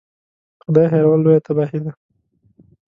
[0.63, 1.91] خدای هېرول لویه تباهي ده.